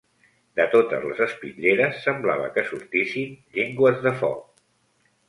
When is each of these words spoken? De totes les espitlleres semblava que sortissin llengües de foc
De 0.59 0.63
totes 0.69 1.03
les 1.09 1.19
espitlleres 1.25 1.99
semblava 2.05 2.47
que 2.55 2.63
sortissin 2.71 3.37
llengües 3.59 4.01
de 4.07 4.15
foc 4.23 4.41